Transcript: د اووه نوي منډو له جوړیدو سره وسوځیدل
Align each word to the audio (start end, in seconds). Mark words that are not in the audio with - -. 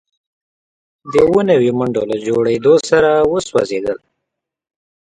د 1.11 1.13
اووه 1.25 1.41
نوي 1.51 1.71
منډو 1.77 2.03
له 2.11 2.17
جوړیدو 2.27 2.73
سره 2.89 3.11
وسوځیدل 3.31 3.97